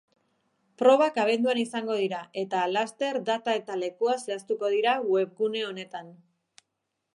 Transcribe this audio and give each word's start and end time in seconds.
Probak 0.81 1.19
abenduan 1.23 1.59
izango 1.63 1.97
dira 1.99 2.21
eta 2.43 2.63
laster 2.71 3.21
data 3.29 3.55
eta 3.61 3.77
lekua 3.83 4.17
zehaztuko 4.23 4.75
dira 4.79 4.97
webgune 5.13 5.65
honetan. 5.71 6.13